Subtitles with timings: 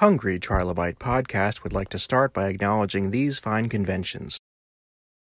[0.00, 4.38] Hungry Trilobite Podcast would like to start by acknowledging these fine conventions.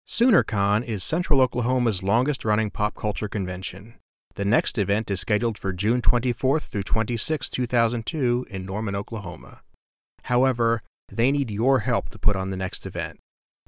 [0.08, 3.96] SoonerCon is Central Oklahoma's longest running pop culture convention.
[4.36, 9.63] The next event is scheduled for June 24th through 26, 2002, in Norman, Oklahoma.
[10.21, 13.20] However, they need your help to put on the next event.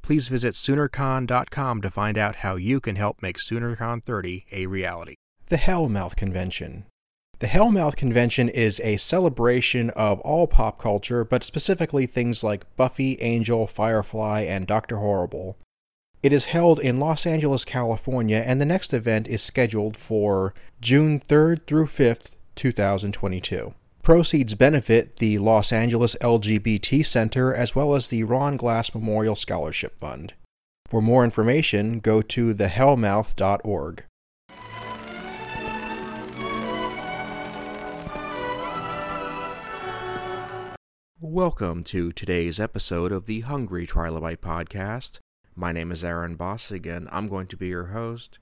[0.02, 5.16] Please visit SoonerCon.com to find out how you can help make SoonerCon 30 a reality.
[5.48, 6.86] The Hellmouth Convention.
[7.39, 13.20] The Hellmouth Convention is a celebration of all pop culture, but specifically things like Buffy,
[13.21, 15.58] Angel, Firefly, and Doctor Horrible.
[16.23, 21.20] It is held in Los Angeles, California, and the next event is scheduled for June
[21.20, 23.73] 3rd through 5th, 2022.
[24.02, 29.99] Proceeds benefit the Los Angeles LGBT Center as well as the Ron Glass Memorial Scholarship
[29.99, 30.33] Fund.
[30.88, 34.03] For more information, go to thehellmouth.org.
[41.27, 45.17] Welcome to today's episode of the Hungry Trilobite Podcast.
[45.55, 48.38] My name is Aaron Bossig, and I'm going to be your host.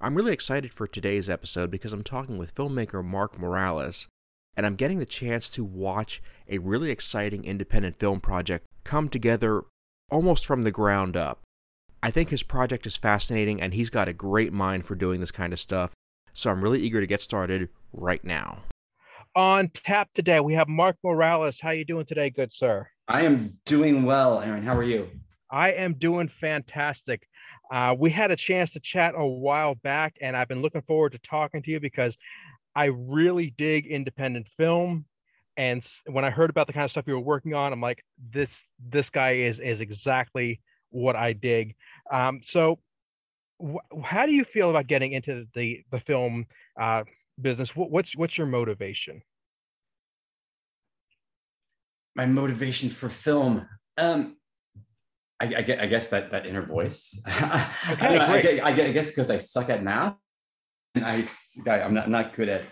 [0.00, 4.08] I'm really excited for today's episode because I'm talking with filmmaker Mark Morales,
[4.56, 9.64] and I'm getting the chance to watch a really exciting independent film project come together
[10.10, 11.42] almost from the ground up.
[12.02, 15.32] I think his project is fascinating, and he's got a great mind for doing this
[15.32, 15.92] kind of stuff,
[16.32, 18.62] so I'm really eager to get started right now.
[19.34, 21.58] On tap today, we have Mark Morales.
[21.58, 22.86] How you doing today, good sir?
[23.08, 24.62] I am doing well, Aaron.
[24.62, 25.08] How are you?
[25.50, 27.26] I am doing fantastic.
[27.72, 31.12] Uh, we had a chance to chat a while back, and I've been looking forward
[31.12, 32.14] to talking to you because
[32.76, 35.06] I really dig independent film.
[35.56, 38.04] And when I heard about the kind of stuff you were working on, I'm like,
[38.32, 38.50] this
[38.86, 40.60] this guy is is exactly
[40.90, 41.74] what I dig.
[42.10, 42.80] Um, so,
[43.62, 46.44] wh- how do you feel about getting into the the film
[46.78, 47.04] uh,
[47.42, 47.74] business?
[47.76, 49.22] What, what's what's your motivation?
[52.14, 53.66] My motivation for film.
[53.96, 54.36] Um,
[55.40, 57.20] I, I, I guess that that inner voice.
[57.90, 60.16] Okay, I, I, I, guess because I suck at math,
[60.94, 61.24] and I
[61.80, 62.62] I'm not not good at.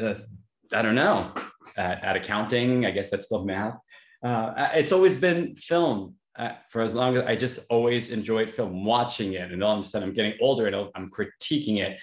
[0.00, 1.32] I don't know
[1.76, 2.86] at, at accounting.
[2.86, 3.76] I guess that's still math.
[4.22, 8.84] Uh, it's always been film uh, for as long as I just always enjoyed film,
[8.84, 12.00] watching it, and all of a sudden I'm getting older and I'm critiquing it,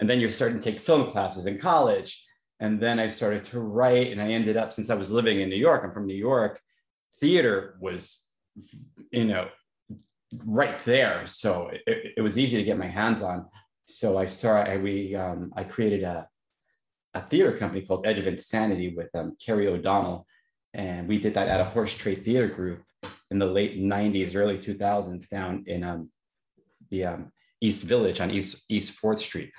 [0.00, 2.26] and then you're starting to take film classes in college,
[2.58, 5.48] and then I started to write, and I ended up since I was living in
[5.48, 5.82] New York.
[5.84, 6.60] I'm from New York.
[7.20, 8.30] Theater was
[9.10, 9.48] you know,
[10.44, 11.26] right there.
[11.26, 13.46] So it, it was easy to get my hands on.
[13.84, 16.28] So I started, I, we, um, I created a,
[17.14, 20.26] a theater company called Edge of Insanity with um, Kerry O'Donnell.
[20.72, 22.82] And we did that at a horse trade theater group
[23.30, 26.10] in the late 90s, early 2000s down in um,
[26.90, 29.52] the um, East Village on East, East 4th Street.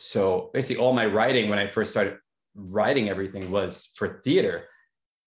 [0.00, 2.18] So basically all my writing when I first started
[2.54, 4.68] writing everything was for theater.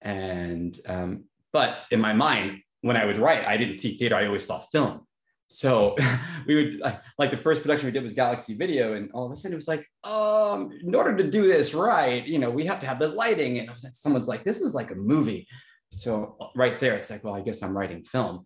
[0.01, 4.15] And, um, but in my mind, when I would write, I didn't see theater.
[4.15, 5.05] I always saw film.
[5.49, 5.97] So
[6.47, 6.79] we would
[7.19, 9.57] like, the first production we did was Galaxy Video, and all of a sudden it
[9.57, 12.97] was like, um, in order to do this right, you know, we have to have
[12.97, 13.59] the lighting.
[13.59, 15.49] And someone's like, this is like a movie.
[15.91, 18.45] So right there, it's like, well, I guess I'm writing film.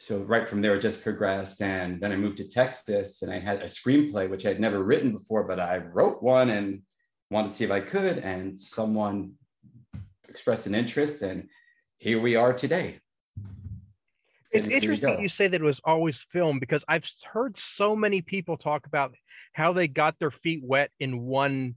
[0.00, 3.38] So right from there, it just progressed, and then I moved to Texas, and I
[3.38, 6.80] had a screenplay which I had never written before, but I wrote one and
[7.30, 9.32] wanted to see if I could, and someone
[10.26, 11.50] expressed an interest, and
[11.98, 13.00] here we are today.
[14.52, 18.22] It's interesting you, you, say that it was always film because I've heard so many
[18.22, 19.14] people talk about
[19.52, 21.74] how they got their feet wet in one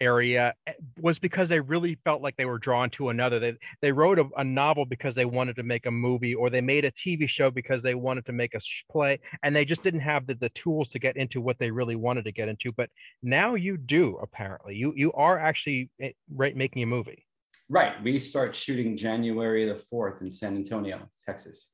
[0.00, 3.38] area eh, was because they really felt like they were drawn to another.
[3.38, 6.60] They they wrote a, a, novel because they wanted to make a movie, or they
[6.60, 10.00] made a TV show because they wanted to make a play, and they just didn't
[10.00, 12.72] have the, the tools to get into what they really wanted to get into.
[12.72, 12.90] But
[13.22, 14.18] now you do.
[14.22, 17.26] Apparently, you you are actually eh, right making a movie.
[17.68, 18.02] Right.
[18.02, 21.72] We start shooting January the fourth in San Antonio, Texas.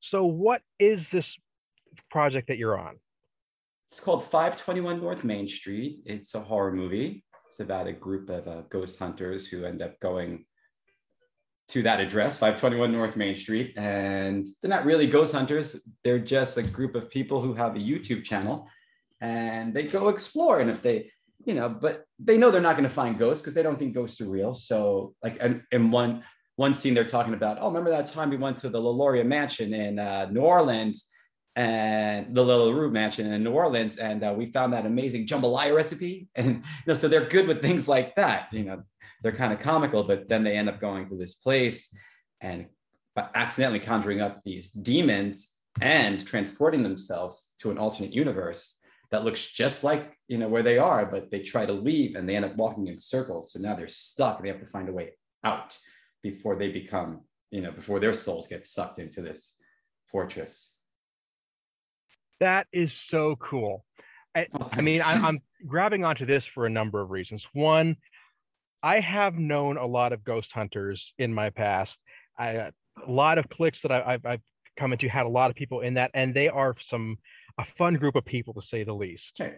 [0.00, 1.36] So, what is this
[2.10, 2.96] project that you're on?
[3.86, 6.00] It's called 521 North Main Street.
[6.04, 7.24] It's a horror movie.
[7.46, 10.44] It's about a group of uh, ghost hunters who end up going
[11.68, 13.74] to that address, 521 North Main Street.
[13.76, 17.80] And they're not really ghost hunters, they're just a group of people who have a
[17.80, 18.68] YouTube channel
[19.20, 20.58] and they go explore.
[20.58, 21.10] And if they,
[21.44, 23.94] you know, but they know they're not going to find ghosts because they don't think
[23.94, 24.52] ghosts are real.
[24.52, 26.24] So, like, and, and one
[26.56, 29.74] one scene they're talking about, oh, remember that time we went to the LaLaurie Mansion
[29.74, 31.10] in uh, New Orleans
[31.56, 36.28] and the LaRue Mansion in New Orleans, and uh, we found that amazing jambalaya recipe.
[36.36, 38.48] And you know, so they're good with things like that.
[38.52, 38.82] You know,
[39.22, 41.96] they're kind of comical, but then they end up going to this place
[42.42, 42.66] and
[43.34, 48.78] accidentally conjuring up these demons and transporting themselves to an alternate universe
[49.10, 52.28] that looks just like you know where they are, but they try to leave and
[52.28, 53.52] they end up walking in circles.
[53.52, 54.38] So now they're stuck.
[54.38, 55.12] And they have to find a way
[55.42, 55.76] out.
[56.22, 57.20] before they become,
[57.50, 59.58] you know, before their souls get sucked into this
[60.10, 60.75] fortress.
[62.40, 63.84] That is so cool.
[64.34, 67.46] I, oh, I mean, I, I'm grabbing onto this for a number of reasons.
[67.52, 67.96] One,
[68.82, 71.96] I have known a lot of ghost hunters in my past.
[72.38, 72.72] I, a
[73.08, 74.42] lot of clicks that I, have I've
[74.78, 77.16] come into had a lot of people in that, and they are some
[77.58, 79.38] a fun group of people to say the least.
[79.40, 79.56] Okay.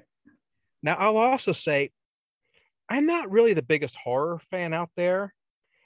[0.83, 1.91] Now, I'll also say
[2.89, 5.35] I'm not really the biggest horror fan out there.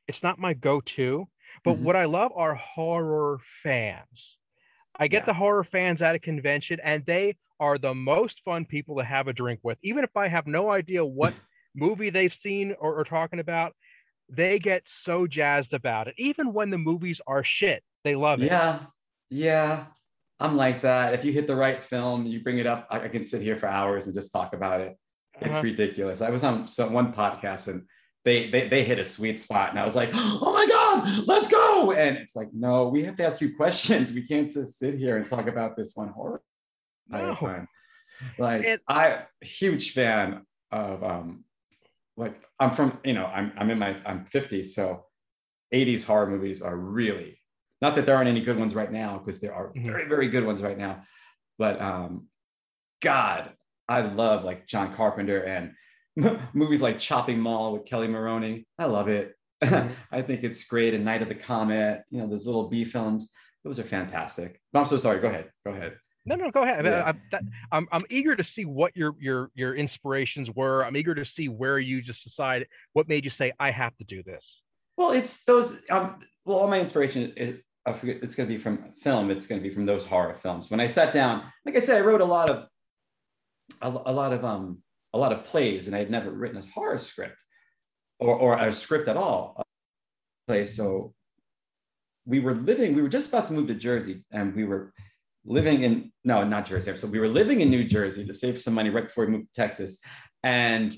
[0.06, 1.26] It's not my go-to,
[1.64, 1.84] but mm-hmm.
[1.84, 4.36] what I love are horror fans.
[4.98, 5.26] I get yeah.
[5.26, 9.28] the horror fans at a convention, and they are the most fun people to have
[9.28, 9.78] a drink with.
[9.82, 11.34] Even if I have no idea what
[11.74, 13.72] movie they've seen or, or talking about,
[14.28, 16.14] they get so jazzed about it.
[16.18, 18.46] Even when the movies are shit, they love it.
[18.46, 18.80] Yeah,
[19.30, 19.84] yeah,
[20.40, 21.14] I'm like that.
[21.14, 22.86] If you hit the right film, you bring it up.
[22.90, 24.96] I, I can sit here for hours and just talk about it.
[25.40, 25.64] It's uh-huh.
[25.64, 26.20] ridiculous.
[26.20, 27.86] I was on some one podcast and
[28.24, 31.48] they, they they hit a sweet spot, and I was like, "Oh my god, let's
[31.48, 34.12] go!" And it's like, no, we have to ask you questions.
[34.12, 36.42] We can't just sit here and talk about this one horror
[37.08, 37.34] no.
[37.34, 37.68] time.
[38.38, 41.44] Like, it, I huge fan of um,
[42.16, 45.04] like I'm from you know I'm I'm in my I'm 50, so
[45.74, 47.40] 80s horror movies are really
[47.80, 49.84] not that there aren't any good ones right now because there are mm-hmm.
[49.84, 51.02] very very good ones right now,
[51.58, 52.28] but um,
[53.00, 53.52] God,
[53.88, 55.72] I love like John Carpenter and
[56.52, 58.66] movies like Chopping Mall with Kelly Maroney.
[58.78, 59.34] I love it.
[59.62, 59.92] Mm-hmm.
[60.10, 60.94] I think it's great.
[60.94, 63.30] And Night of the Comet, you know, those little B films,
[63.64, 64.60] those are fantastic.
[64.72, 65.20] But I'm so sorry.
[65.20, 65.50] Go ahead.
[65.64, 65.96] Go ahead.
[66.24, 66.84] No, no, go ahead.
[66.84, 67.02] Yeah.
[67.04, 70.84] I, am I'm, I'm eager to see what your your your inspirations were.
[70.84, 74.04] I'm eager to see where you just decided what made you say I have to
[74.04, 74.62] do this.
[74.96, 75.82] Well, it's those.
[75.90, 78.18] Um, well, all my inspiration is I forget.
[78.22, 79.30] It's going to be from film.
[79.30, 80.70] It's going to be from those horror films.
[80.70, 82.68] When I sat down, like I said, I wrote a lot of
[83.80, 84.78] a, a lot of um
[85.14, 87.36] a lot of plays, and I had never written a horror script
[88.18, 89.62] or or a script at all.
[90.46, 91.14] Play so
[92.24, 92.94] we were living.
[92.94, 94.92] We were just about to move to Jersey, and we were
[95.44, 96.96] living in no, not Jersey.
[96.96, 99.54] So we were living in New Jersey to save some money right before we moved
[99.54, 100.00] to Texas,
[100.42, 100.94] and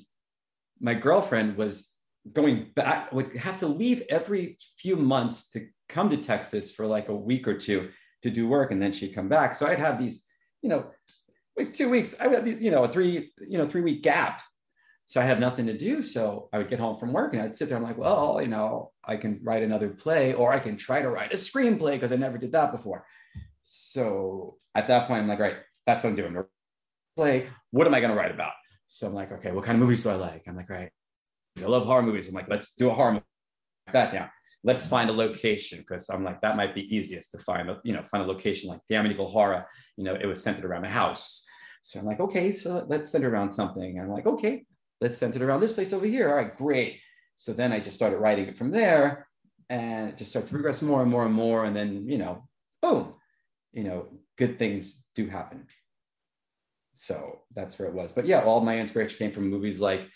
[0.80, 1.94] my girlfriend was
[2.32, 7.08] going back would have to leave every few months to come to Texas for like
[7.08, 7.90] a week or two
[8.22, 9.54] to do work, and then she'd come back.
[9.54, 10.26] So I'd have these,
[10.62, 10.90] you know,
[11.56, 12.16] like two weeks.
[12.20, 14.42] I would have you know, a three, you know, three week gap.
[15.06, 16.02] So I have nothing to do.
[16.02, 17.76] So I would get home from work and I'd sit there.
[17.76, 21.10] I'm like, well, you know, I can write another play, or I can try to
[21.10, 23.04] write a screenplay because I never did that before.
[23.62, 25.56] So at that point, I'm like, right,
[25.86, 26.42] that's what I'm doing.
[27.16, 27.48] Play.
[27.70, 28.52] What am I going to write about?
[28.86, 30.44] So I'm like, okay, what kind of movies do I like?
[30.46, 30.90] I'm like, right,
[31.62, 32.28] I love horror movies.
[32.28, 33.24] I'm like, let's do a horror movie.
[33.92, 34.30] that down.
[34.66, 37.68] Let's find a location because I'm like, that might be easiest to find.
[37.68, 39.66] A, you know, find a location like the Amityville Horror.
[39.96, 41.46] You know, it was centered around a house.
[41.82, 43.98] So I'm like, okay, so let's center around something.
[43.98, 44.64] And I'm like, okay,
[45.02, 46.30] let's center around this place over here.
[46.30, 47.00] All right, great.
[47.36, 49.26] So then I just started writing it from there,
[49.68, 51.64] and it just started to progress more and more and more.
[51.66, 52.48] And then, you know,
[52.80, 53.14] boom,
[53.72, 54.08] you know,
[54.38, 55.66] good things do happen.
[56.94, 58.12] So that's where it was.
[58.12, 60.08] But yeah, all my inspiration came from movies like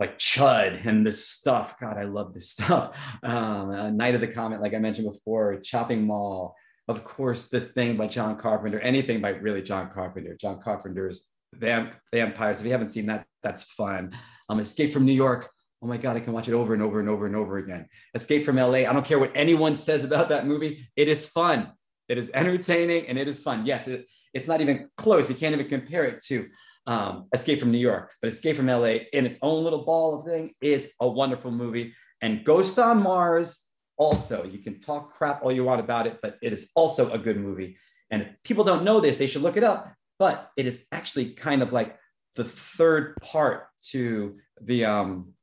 [0.00, 1.78] like Chud and this stuff.
[1.78, 2.98] God, I love this stuff.
[3.22, 6.56] Um, uh, Night of the Comet, like I mentioned before, Chopping Mall,
[6.88, 10.36] of course, The Thing by John Carpenter, anything by really John Carpenter.
[10.40, 12.60] John Carpenter's Vamp- Vampires.
[12.60, 14.16] If you haven't seen that, that's fun.
[14.48, 15.48] Um, Escape from New York.
[15.82, 17.86] Oh my God, I can watch it over and over and over and over again.
[18.14, 18.80] Escape from LA.
[18.80, 20.88] I don't care what anyone says about that movie.
[20.96, 21.72] It is fun.
[22.08, 23.64] It is entertaining and it is fun.
[23.64, 25.30] Yes, it, it's not even close.
[25.30, 26.48] You can't even compare it to
[26.90, 30.26] um, Escape from New York, but Escape from LA in its own little ball of
[30.26, 31.94] thing is a wonderful movie.
[32.20, 36.36] And Ghost on Mars, also, you can talk crap all you want about it, but
[36.42, 37.76] it is also a good movie.
[38.10, 39.94] And if people don't know this, they should look it up.
[40.18, 41.96] But it is actually kind of like
[42.34, 45.34] the third part to the um,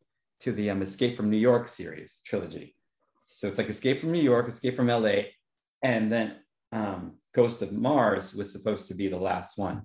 [0.41, 2.75] to the um, Escape from New York series trilogy.
[3.27, 5.31] So it's like Escape from New York, Escape from LA,
[5.81, 6.35] and then
[6.73, 9.83] um, Ghost of Mars was supposed to be the last one,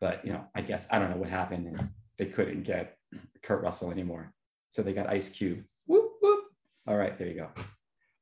[0.00, 2.96] but you know, I guess I don't know what happened, and they couldn't get
[3.42, 4.32] Kurt Russell anymore,
[4.70, 5.64] so they got Ice Cube.
[5.86, 6.44] Whoop whoop.
[6.86, 7.48] All right, there you go.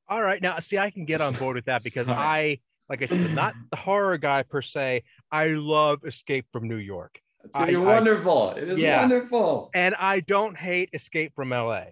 [0.09, 3.07] All right, now see, I can get on board with that because I, like I
[3.07, 5.03] said, not the horror guy per se.
[5.33, 7.21] I love Escape from New York.
[7.45, 8.55] It's I, wonderful.
[8.57, 9.01] I, it is yeah.
[9.01, 9.71] wonderful.
[9.75, 11.85] And I don't hate Escape from LA.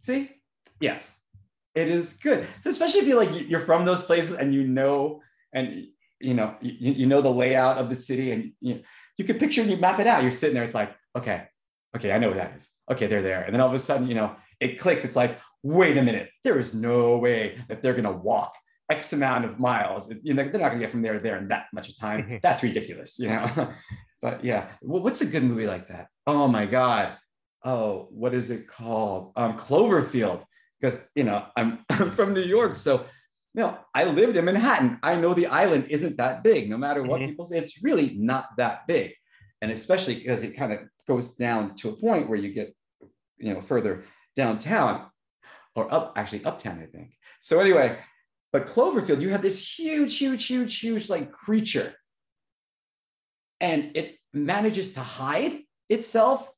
[0.00, 0.30] See?
[0.80, 1.16] Yes.
[1.74, 2.46] It is good.
[2.64, 5.22] Especially if you like you're from those places and you know
[5.52, 5.86] and
[6.20, 8.82] you know you, you know the layout of the city and you
[9.16, 10.22] you can picture and you map it out.
[10.22, 11.44] You're sitting there, it's like, okay,
[11.96, 12.68] okay, I know what that is.
[12.90, 13.42] Okay, they're there.
[13.42, 15.04] And then all of a sudden, you know, it clicks.
[15.04, 18.56] It's like, wait a minute, there is no way that they're gonna walk
[18.90, 20.12] X amount of miles.
[20.22, 22.22] You know, they're not gonna get from there to there in that much time.
[22.22, 22.36] Mm-hmm.
[22.42, 23.72] That's ridiculous, you know.
[24.22, 26.08] but yeah, well, what's a good movie like that?
[26.26, 27.16] Oh my God.
[27.64, 29.32] Oh, what is it called?
[29.36, 30.44] Um, Cloverfield.
[30.80, 33.06] because you know I'm, I'm from New York, so
[33.54, 34.98] you know I lived in Manhattan.
[35.02, 37.30] I know the island isn't that big, no matter what mm-hmm.
[37.30, 37.58] people say.
[37.58, 39.12] It's really not that big,
[39.60, 42.74] and especially because it kind of goes down to a point where you get
[43.38, 44.04] you know further
[44.36, 45.06] downtown
[45.74, 47.12] or up actually uptown, I think.
[47.40, 47.98] So anyway,
[48.52, 51.94] but Cloverfield, you have this huge, huge, huge, huge like creature,
[53.60, 56.50] and it manages to hide itself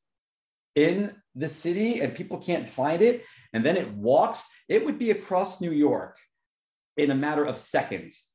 [0.77, 3.25] in the city, and people can't find it.
[3.53, 4.51] And then it walks.
[4.69, 6.19] It would be across New York
[6.97, 8.31] in a matter of seconds.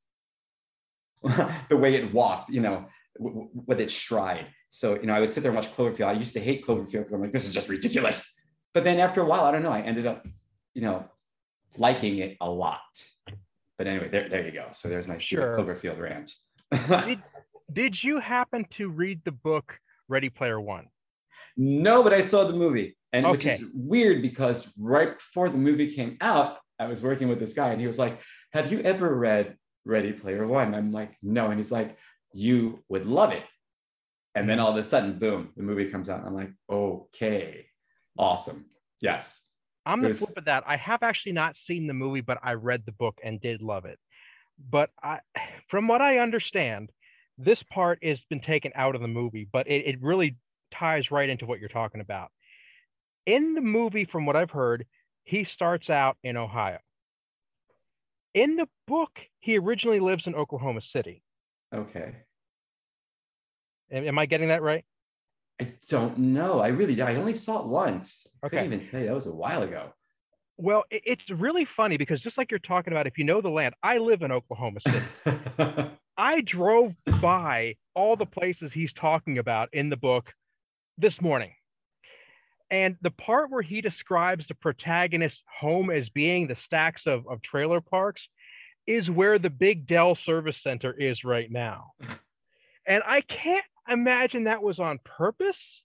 [1.69, 2.85] the way it walked, you know,
[3.17, 4.47] w- with its stride.
[4.69, 6.07] So, you know, I would sit there and watch Cloverfield.
[6.07, 8.39] I used to hate Cloverfield because I'm like, this is just ridiculous.
[8.73, 10.25] But then after a while, I don't know, I ended up,
[10.73, 11.05] you know,
[11.77, 12.79] liking it a lot.
[13.77, 14.67] But anyway, there, there you go.
[14.71, 15.57] So there's my sure.
[15.57, 16.31] Cloverfield rant.
[17.05, 17.21] did,
[17.71, 20.87] did you happen to read the book Ready Player One?
[21.57, 22.95] No, but I saw the movie.
[23.11, 23.31] And okay.
[23.31, 27.53] which is weird because right before the movie came out, I was working with this
[27.53, 28.21] guy and he was like,
[28.53, 30.73] Have you ever read Ready Player One?
[30.73, 31.47] I'm like, No.
[31.47, 31.97] And he's like,
[32.33, 33.43] You would love it.
[34.35, 36.25] And then all of a sudden, boom, the movie comes out.
[36.25, 37.65] I'm like, Okay,
[38.17, 38.65] awesome.
[39.01, 39.45] Yes.
[39.85, 40.63] I'm the flip of that.
[40.67, 43.85] I have actually not seen the movie, but I read the book and did love
[43.85, 43.97] it.
[44.69, 45.19] But I,
[45.69, 46.91] from what I understand,
[47.37, 50.35] this part has been taken out of the movie, but it, it really
[50.71, 52.29] ties right into what you're talking about.
[53.25, 54.85] In the movie, from what I've heard,
[55.23, 56.79] he starts out in Ohio.
[58.33, 61.23] In the book, he originally lives in Oklahoma City.
[61.73, 62.15] Okay.
[63.91, 64.85] Am, am I getting that right?
[65.59, 66.59] I don't know.
[66.59, 68.27] I really I only saw it once.
[68.41, 68.57] I okay.
[68.57, 69.93] couldn't even tell you that was a while ago.
[70.57, 73.75] Well, it's really funny because just like you're talking about, if you know the land,
[73.81, 75.05] I live in Oklahoma City.
[76.17, 80.33] I drove by all the places he's talking about in the book
[80.97, 81.51] this morning.
[82.71, 87.41] And the part where he describes the protagonist's home as being the stacks of, of
[87.41, 88.29] trailer parks
[88.85, 91.93] is where the big Dell service center is right now.
[92.87, 95.83] And I can't imagine that was on purpose,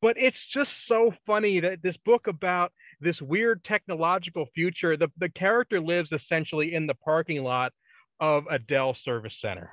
[0.00, 5.28] but it's just so funny that this book about this weird technological future, the, the
[5.28, 7.72] character lives essentially in the parking lot
[8.20, 9.70] of a Dell service center.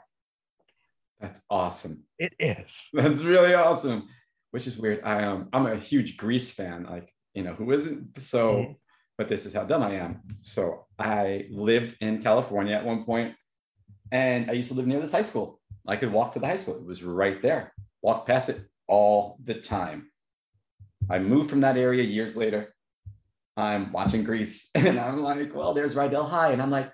[1.22, 2.04] That's awesome.
[2.20, 2.70] It is.
[2.92, 4.10] That's really awesome.
[4.52, 5.02] Which is weird.
[5.04, 8.72] I um I'm a huge Grease fan, like you know, who isn't so mm-hmm.
[9.18, 10.22] but this is how dumb I am.
[10.40, 13.36] So I lived in California at one point,
[14.12, 15.60] and I used to live near this high school.
[15.88, 16.76] I could walk to the high school.
[16.76, 17.74] It was right there.
[18.02, 20.12] Walk past it all the time.
[21.10, 22.74] I moved from that area years later.
[23.56, 26.52] I'm watching Grease and I'm like, well, there's Rydell High.
[26.52, 26.92] And I'm like,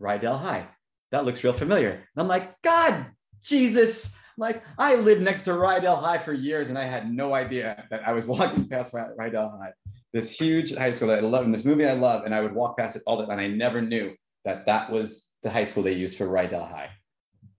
[0.00, 0.68] Rydell High.
[1.12, 1.90] That looks real familiar.
[1.90, 3.06] And I'm like, God,
[3.42, 4.19] Jesus.
[4.40, 8.02] Like, I lived next to Rydell High for years and I had no idea that
[8.06, 9.72] I was walking past Rydell High,
[10.12, 12.24] this huge high school that I love, and this movie I love.
[12.24, 13.38] And I would walk past it all the time.
[13.38, 16.90] And I never knew that that was the high school they used for Rydell High.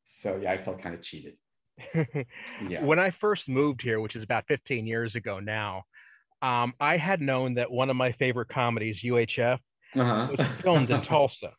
[0.03, 1.35] So yeah, I felt kind of cheated.
[2.67, 2.83] yeah.
[2.83, 5.83] When I first moved here, which is about 15 years ago now,
[6.41, 9.59] um, I had known that one of my favorite comedies, UHF,
[9.95, 10.27] uh-huh.
[10.37, 11.51] was filmed in Tulsa.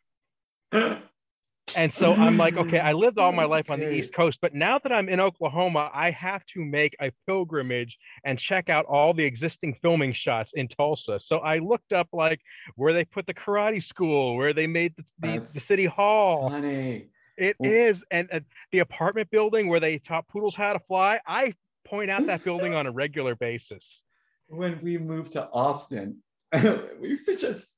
[1.75, 4.53] And so I'm like, okay, I lived all my life on the East Coast, but
[4.53, 9.13] now that I'm in Oklahoma, I have to make a pilgrimage and check out all
[9.13, 11.19] the existing filming shots in Tulsa.
[11.19, 12.41] So I looked up like
[12.75, 16.49] where they put the karate school, where they made the, the, the city hall.
[16.49, 17.09] Funny.
[17.37, 21.19] It well, is, and uh, the apartment building where they taught poodles how to fly.
[21.25, 24.01] I point out that building on a regular basis.
[24.47, 26.21] When we moved to Austin,
[26.53, 27.75] we just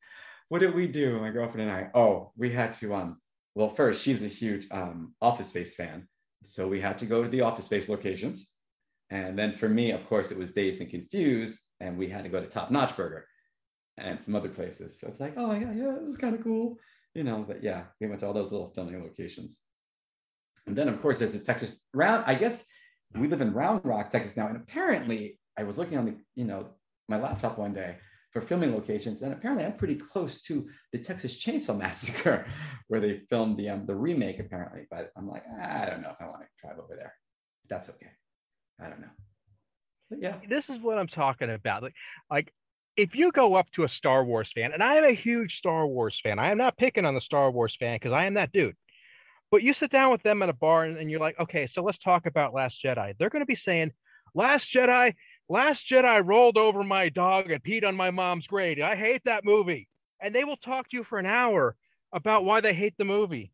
[0.50, 1.20] what did we do?
[1.20, 1.90] My girlfriend and I.
[1.94, 3.18] Oh, we had to um.
[3.56, 6.08] Well, first, she's a huge um, Office Space fan,
[6.44, 8.52] so we had to go to the Office Space locations.
[9.10, 12.30] And then for me, of course, it was Dazed and Confused, and we had to
[12.30, 13.26] go to Top Notch Burger
[13.98, 15.00] and some other places.
[15.00, 16.78] So it's like, oh god, yeah, this is kind of cool
[17.16, 19.62] you know, but yeah, we went to all those little filming locations.
[20.68, 22.26] And then, of course, there's the Texas round.
[22.28, 22.68] I guess
[23.14, 24.48] we live in Round Rock, Texas now.
[24.48, 26.68] And apparently, I was looking on the, you know,
[27.08, 27.98] my laptop one day
[28.36, 32.46] for filming locations, and apparently, I'm pretty close to the Texas Chainsaw Massacre,
[32.90, 34.40] where they filmed the um, the remake.
[34.40, 37.14] Apparently, but I'm like, ah, I don't know if I want to drive over there.
[37.70, 38.12] That's okay.
[38.80, 39.08] I don't know.
[40.10, 41.82] But yeah, this is what I'm talking about.
[41.82, 41.94] Like,
[42.30, 42.54] like
[42.98, 45.88] if you go up to a Star Wars fan, and I am a huge Star
[45.88, 48.52] Wars fan, I am not picking on the Star Wars fan because I am that
[48.52, 48.76] dude.
[49.50, 51.82] But you sit down with them at a bar and, and you're like, okay, so
[51.82, 53.16] let's talk about Last Jedi.
[53.18, 53.94] They're going to be saying,
[54.34, 55.14] Last Jedi,
[55.50, 58.82] Last Jedi rolled over my dog and peed on my mom's grave.
[58.82, 59.88] I hate that movie.
[60.22, 61.76] And they will talk to you for an hour
[62.14, 63.52] about why they hate the movie.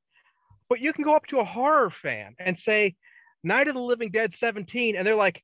[0.69, 2.95] But you can go up to a horror fan and say,
[3.43, 5.43] Night of the Living Dead 17, and they're like,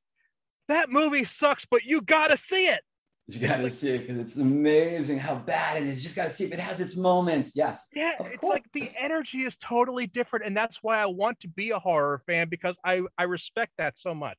[0.68, 2.80] that movie sucks, but you got to see it
[3.26, 5.96] You got to see it because it's amazing how bad it is.
[5.96, 7.52] You just got to see if it has its moments.
[7.54, 7.88] Yes.
[7.94, 8.50] Yeah, it's course.
[8.52, 12.22] like the energy is totally different, and that's why I want to be a horror
[12.26, 14.38] fan because I I respect that so much.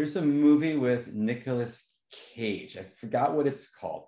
[0.00, 2.78] There's a movie with Nicolas Cage.
[2.78, 4.04] I forgot what it's called,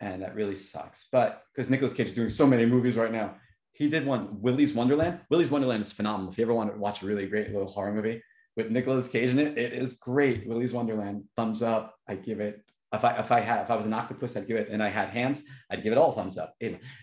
[0.00, 1.06] and that really sucks.
[1.12, 3.36] But because Nicolas Cage is doing so many movies right now,
[3.70, 5.20] he did one Willy's Wonderland.
[5.30, 6.32] Willy's Wonderland is phenomenal.
[6.32, 8.20] If you ever want to watch a really great little horror movie
[8.56, 10.44] with Nicolas Cage in it, it is great.
[10.48, 11.94] Willy's Wonderland, thumbs up.
[12.08, 12.60] I give it
[12.92, 14.88] if I if I had if I was an octopus, I'd give it, and I
[14.88, 16.56] had hands, I'd give it all thumbs up.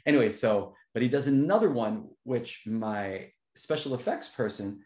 [0.06, 4.82] Anyway, so but he does another one, which my special effects person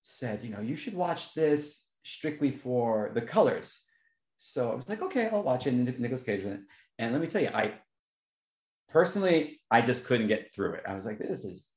[0.00, 3.84] said, you know, you should watch this strictly for the colors.
[4.38, 5.74] So I was like, okay, I'll watch it.
[5.74, 6.60] And Nicolas Cage it.
[6.98, 7.74] And let me tell you, I
[8.88, 10.82] personally, I just couldn't get through it.
[10.86, 11.72] I was like, this is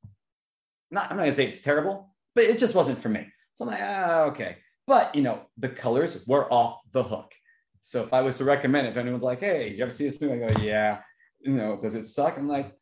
[0.92, 3.28] not, I'm not gonna say it's terrible, but it just wasn't for me.
[3.54, 4.58] So I'm like, ah, okay.
[4.88, 7.34] But you know, the colors were off the hook.
[7.82, 10.20] So if I was to recommend it, if anyone's like, hey, you ever see this
[10.20, 10.44] movie?
[10.44, 11.02] I go, yeah.
[11.40, 12.38] You know, does it suck?
[12.38, 12.74] I'm like,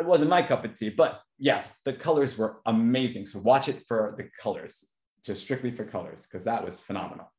[0.00, 0.88] it wasn't my cup of tea.
[0.88, 3.26] But yes, the colors were amazing.
[3.26, 4.92] So watch it for the colors,
[5.24, 7.32] just strictly for colors, because that was phenomenal.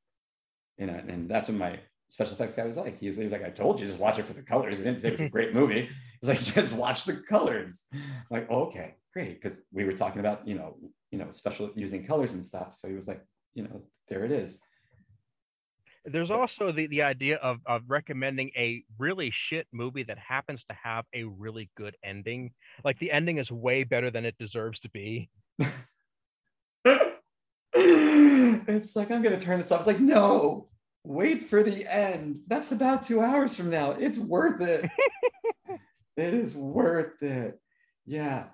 [0.78, 1.80] You know, and that's what my
[2.12, 3.00] special effects guy was like.
[3.00, 4.78] He's, he's like, I told you, just watch it for the colors.
[4.78, 5.90] He didn't say it was a great movie.
[6.20, 7.86] He's like, just watch the colors.
[7.94, 9.42] I'm like, oh, okay, great.
[9.42, 10.78] Because we were talking about, you know,
[11.12, 12.76] you know, special using colors and stuff.
[12.76, 14.62] So he was like, you know, there it is.
[16.04, 20.76] There's also the, the idea of, of recommending a really shit movie that happens to
[20.84, 22.52] have a really good ending.
[22.84, 25.30] Like the ending is way better than it deserves to be.
[27.74, 29.82] it's like, I'm going to turn this off.
[29.82, 30.70] It's like, no,
[31.04, 32.42] wait for the end.
[32.48, 33.92] That's about two hours from now.
[33.92, 34.90] It's worth it.
[36.18, 37.60] it is worth it.
[38.06, 38.46] Yeah.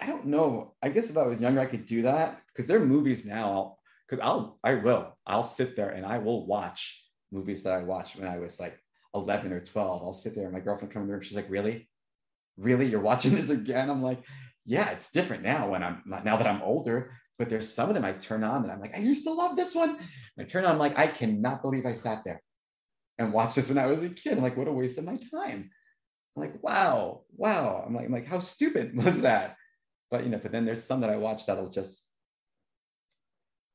[0.00, 0.74] I don't know.
[0.82, 3.76] I guess if I was younger, I could do that because there are movies now
[4.08, 8.16] because I'll I will I'll sit there and I will watch movies that I watched
[8.16, 8.78] when I was like
[9.14, 10.02] 11 or 12.
[10.02, 11.88] I'll sit there and my girlfriend comes over and she's like, "Really,
[12.56, 14.24] really, you're watching this again?" I'm like,
[14.64, 18.04] "Yeah, it's different now when I'm now that I'm older." But there's some of them
[18.04, 19.98] I turn on and I'm like, "I used to love this one." And
[20.38, 22.42] I turn on, I'm like, "I cannot believe I sat there
[23.18, 25.16] and watched this when I was a kid." I'm like, "What a waste of my
[25.16, 25.70] time."
[26.36, 29.56] I'm like, "Wow, wow." I'm like, I'm like, how stupid was that?
[30.10, 32.08] But you know, but then there's some that I watch that'll just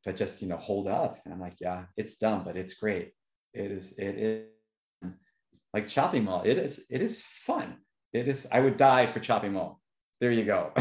[0.06, 3.12] that just you know hold up and i'm like yeah it's dumb but it's great
[3.54, 5.12] it is it is
[5.74, 7.78] like chopping mall it is it is fun
[8.14, 9.82] it is i would die for chopping mall
[10.20, 10.72] there you go.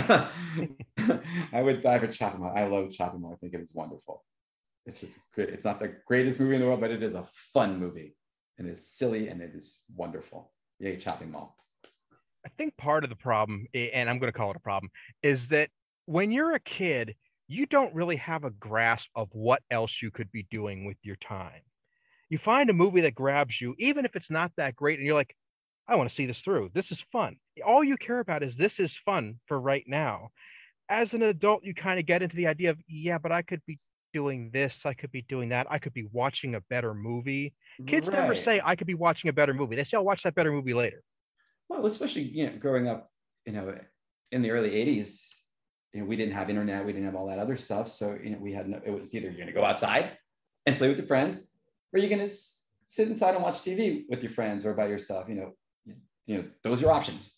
[1.52, 4.24] I would die for chopping i love chopping i think it is wonderful.
[4.86, 7.26] It's just great it's not the greatest movie in the world but it is a
[7.52, 8.16] fun movie.
[8.58, 10.52] And it's silly and it is wonderful.
[10.80, 11.56] Yay chopping mall
[12.46, 14.88] i think part of the problem and i'm going to call it a problem
[15.24, 15.68] is that
[16.06, 17.16] when you're a kid
[17.48, 21.16] you don't really have a grasp of what else you could be doing with your
[21.16, 21.62] time.
[22.28, 25.16] You find a movie that grabs you, even if it's not that great, and you're
[25.16, 25.34] like,
[25.88, 26.70] I want to see this through.
[26.74, 27.36] This is fun.
[27.66, 30.28] All you care about is this is fun for right now.
[30.90, 33.62] As an adult, you kind of get into the idea of, yeah, but I could
[33.66, 33.78] be
[34.12, 34.80] doing this.
[34.84, 35.66] I could be doing that.
[35.70, 37.54] I could be watching a better movie.
[37.86, 38.18] Kids right.
[38.18, 39.76] never say, I could be watching a better movie.
[39.76, 41.02] They say, I'll watch that better movie later.
[41.68, 43.10] Well, especially, you know, growing up,
[43.46, 43.74] you know,
[44.32, 45.28] in the early 80s,
[45.92, 47.88] you know, we didn't have internet, we didn't have all that other stuff.
[47.88, 50.16] So, you know, we had no, it was either you're going to go outside
[50.66, 51.50] and play with your friends,
[51.92, 52.34] or you're going to
[52.84, 55.28] sit inside and watch TV with your friends or by yourself.
[55.28, 55.52] You know,
[56.28, 57.34] you know, those are options.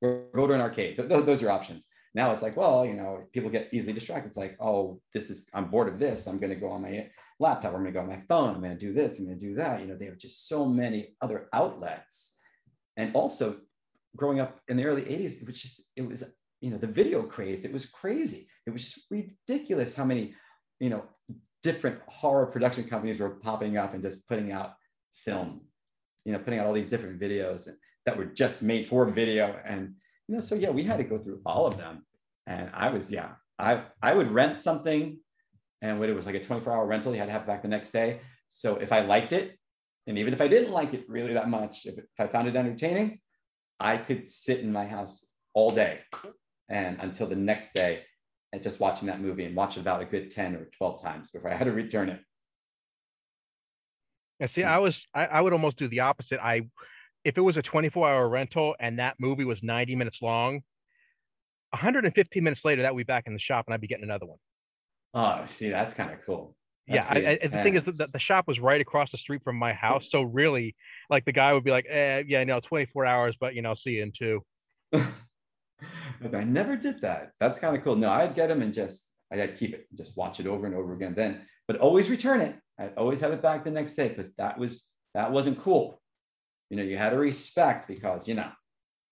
[0.00, 0.96] Go to an arcade.
[0.96, 1.84] Those are options.
[2.14, 4.28] Now it's like, well, you know, people get easily distracted.
[4.28, 6.26] It's like, oh, this is, I'm bored of this.
[6.26, 7.74] I'm going to go on my laptop.
[7.74, 8.54] I'm going to go on my phone.
[8.54, 9.18] I'm going to do this.
[9.18, 9.80] I'm going to do that.
[9.80, 12.38] You know, they have just so many other outlets.
[12.96, 13.58] And also,
[14.16, 16.24] growing up in the early 80s, it was just, it was
[16.60, 20.34] you know the video craze it was crazy it was just ridiculous how many
[20.78, 21.02] you know
[21.62, 24.74] different horror production companies were popping up and just putting out
[25.24, 25.62] film
[26.24, 27.68] you know putting out all these different videos
[28.06, 29.94] that were just made for video and
[30.28, 32.04] you know so yeah we had to go through all of them
[32.46, 35.18] and i was yeah i i would rent something
[35.82, 37.62] and when it was like a 24 hour rental you had to have it back
[37.62, 39.56] the next day so if i liked it
[40.06, 42.56] and even if i didn't like it really that much if, if i found it
[42.56, 43.18] entertaining
[43.78, 46.00] i could sit in my house all day
[46.68, 48.00] and until the next day
[48.52, 51.30] and just watching that movie and watch it about a good 10 or 12 times
[51.30, 52.20] before I had to return it.
[54.38, 54.68] Yeah, see, hmm.
[54.68, 56.40] I was I, I would almost do the opposite.
[56.40, 56.62] I
[57.24, 60.62] if it was a 24 hour rental and that movie was 90 minutes long,
[61.70, 64.26] 115 minutes later, that would be back in the shop and I'd be getting another
[64.26, 64.38] one.
[65.14, 66.56] Oh, see, that's kind of cool.
[66.88, 69.42] That's yeah, I, I, the thing is that the shop was right across the street
[69.44, 70.08] from my house.
[70.10, 70.74] So really,
[71.08, 73.92] like the guy would be like, eh, yeah, no, 24 hours, but you know, see
[73.92, 74.44] you in two.
[74.94, 77.32] I never did that.
[77.38, 77.96] That's kind of cool.
[77.96, 80.94] No, I'd get them and just I'd keep it, just watch it over and over
[80.94, 81.14] again.
[81.14, 82.56] Then, but always return it.
[82.78, 85.99] I'd always have it back the next day because that was That wasn't cool.
[86.70, 88.50] You know, you had to respect because, you know,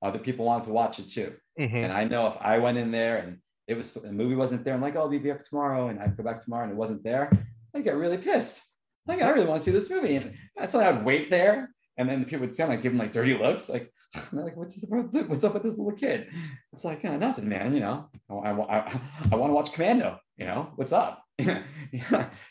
[0.00, 1.34] other people wanted to watch it too.
[1.58, 1.76] Mm-hmm.
[1.76, 4.74] And I know if I went in there and it was the movie wasn't there,
[4.74, 7.04] I'm like, oh, I'll be back tomorrow, and I'd go back tomorrow and it wasn't
[7.04, 7.30] there,
[7.74, 8.62] I'd get really pissed.
[9.06, 10.16] Like, I really want to see this movie.
[10.16, 11.70] And that's why I'd wait there.
[11.96, 13.92] And then the people would kind of give them like dirty looks, like,
[14.32, 16.28] like what's what's up with this little kid?
[16.72, 17.74] It's like oh, nothing, man.
[17.74, 19.00] You know, I, I,
[19.32, 20.18] I, want to watch Commando.
[20.36, 21.22] You know, what's up?
[21.38, 22.00] you,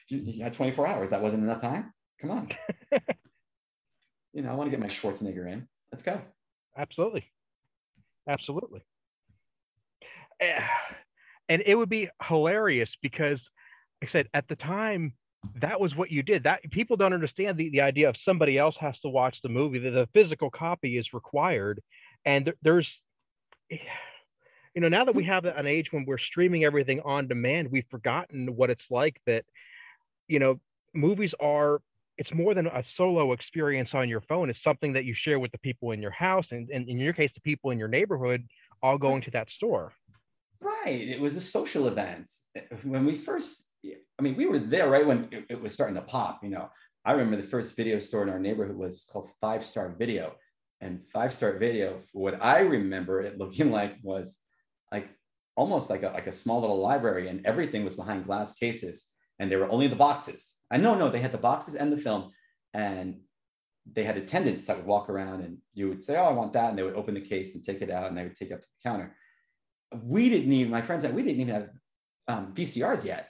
[0.09, 1.09] you had 24 hours.
[1.11, 1.93] That wasn't enough time.
[2.19, 2.49] Come on.
[4.37, 5.67] you know, I want to get my Schwarzenegger in.
[5.91, 6.21] Let's go.
[6.77, 7.25] Absolutely.
[8.29, 8.81] Absolutely.
[10.39, 10.61] Eh,
[11.49, 13.49] and it would be hilarious because
[13.99, 15.13] like I said at the time
[15.55, 18.77] that was what you did that people don't understand the, the idea of somebody else
[18.77, 21.81] has to watch the movie that the physical copy is required
[22.23, 23.01] and there, there's
[23.71, 23.77] eh,
[24.75, 27.87] you know now that we have an age when we're streaming everything on demand we've
[27.89, 29.45] forgotten what it's like that
[30.27, 30.59] you know
[30.93, 31.81] movies are
[32.17, 35.51] it's more than a solo experience on your phone it's something that you share with
[35.51, 38.47] the people in your house and, and in your case the people in your neighborhood
[38.83, 39.93] all going to that store.
[40.61, 44.89] Right it was a social event eh, when we first i mean we were there
[44.89, 46.69] right when it, it was starting to pop you know?
[47.05, 50.35] I remember the first video store in our neighborhood was called five star video
[50.81, 54.37] and five star video what i remember it looking like was
[54.91, 55.09] like
[55.55, 59.07] almost like a, like a small little library and everything was behind glass cases
[59.39, 61.97] and there were only the boxes I know, no, they had the boxes and the
[61.97, 62.31] film,
[62.73, 63.21] and
[63.93, 66.69] they had attendants that would walk around and you would say, Oh, I want that.
[66.69, 68.55] And they would open the case and take it out and they would take it
[68.55, 69.15] up to the counter.
[70.03, 71.69] We didn't even, my friends we didn't even have
[72.27, 73.29] um, VCRs yet.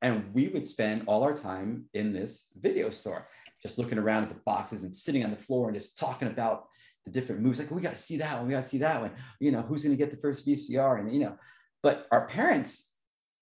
[0.00, 3.28] And we would spend all our time in this video store,
[3.62, 6.66] just looking around at the boxes and sitting on the floor and just talking about
[7.04, 7.60] the different movies.
[7.60, 8.48] Like, we got to see that one.
[8.48, 9.12] We got to see that one.
[9.38, 10.98] You know, who's going to get the first VCR?
[10.98, 11.38] And, you know,
[11.84, 12.96] but our parents,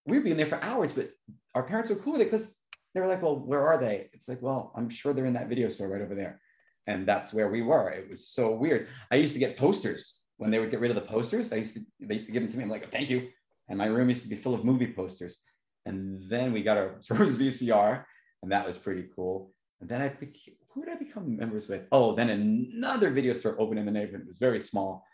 [0.05, 1.11] we'd be in there for hours, but
[1.55, 2.59] our parents were cool with it because
[2.94, 4.09] they were like, well, where are they?
[4.12, 6.40] It's like, well, I'm sure they're in that video store right over there.
[6.87, 7.90] And that's where we were.
[7.90, 8.88] It was so weird.
[9.11, 11.53] I used to get posters when they would get rid of the posters.
[11.53, 12.64] I used to, they used to give them to me.
[12.64, 13.29] I'm like, oh, thank you.
[13.68, 15.38] And my room used to be full of movie posters.
[15.87, 18.05] And then we got our first VCR,
[18.42, 19.53] and that was pretty cool.
[19.81, 21.87] And then I became, who did I become members with?
[21.92, 24.22] Oh, then another video store opened in the neighborhood.
[24.22, 25.05] It was very small,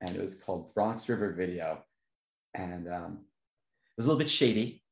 [0.00, 1.82] and it was called Bronx River Video.
[2.54, 4.82] And um, it was a little bit shady.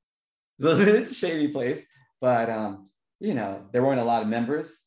[0.59, 1.89] It was a little bit shady place.
[2.23, 4.87] But um, you know, there weren't a lot of members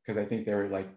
[0.00, 0.88] because I think they were like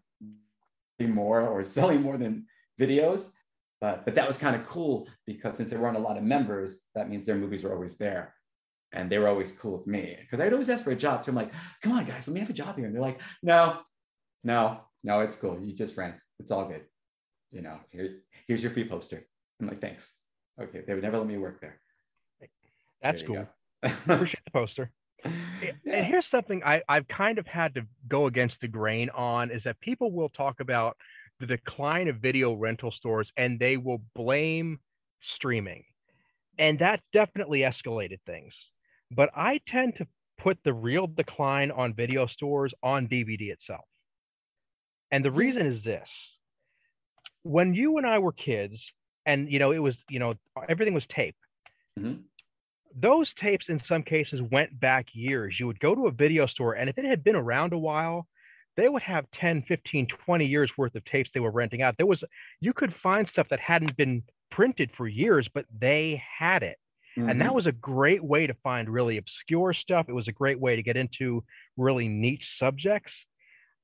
[0.99, 2.47] more or selling more than
[2.79, 3.33] videos.
[3.81, 6.85] But but that was kind of cool because since there weren't a lot of members,
[6.95, 8.33] that means their movies were always there.
[8.93, 11.23] And they were always cool with me because I'd always ask for a job.
[11.23, 11.51] So I'm like,
[11.83, 12.85] come on, guys, let me have a job here.
[12.85, 13.81] And they're like, no,
[14.43, 15.59] no, no, it's cool.
[15.61, 16.15] You just rent.
[16.39, 16.85] It's all good.
[17.51, 19.23] You know, here, here's your free poster.
[19.61, 20.11] I'm like, thanks.
[20.59, 20.83] Okay.
[20.87, 21.79] They would never let me work there.
[23.03, 23.47] That's there cool.
[24.07, 24.91] Appreciate the poster
[25.61, 25.71] yeah.
[25.85, 29.63] And here's something I, I've kind of had to go against the grain on is
[29.63, 30.97] that people will talk about
[31.39, 34.79] the decline of video rental stores and they will blame
[35.21, 35.83] streaming.
[36.57, 38.71] And that definitely escalated things.
[39.11, 43.85] But I tend to put the real decline on video stores on DVD itself.
[45.11, 46.37] And the reason is this
[47.43, 48.91] when you and I were kids,
[49.25, 50.35] and you know, it was, you know,
[50.67, 51.35] everything was tape.
[51.97, 52.21] Mm-hmm
[52.95, 55.59] those tapes in some cases went back years.
[55.59, 58.27] You would go to a video store, and if it had been around a while,
[58.77, 61.97] they would have 10, 15, 20 years worth of tapes they were renting out.
[61.97, 62.23] There was,
[62.61, 66.77] you could find stuff that hadn't been printed for years, but they had it.
[67.17, 67.29] Mm-hmm.
[67.29, 67.55] And that mm-hmm.
[67.55, 70.07] was a great way to find really obscure stuff.
[70.07, 71.43] It was a great way to get into
[71.77, 73.25] really niche subjects.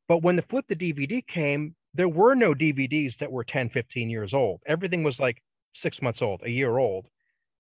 [0.08, 4.10] But when the flip the DVD came, there were no DVDs that were 10, 15
[4.10, 4.62] years old.
[4.66, 5.42] Everything was like
[5.74, 7.08] six months old, a year old.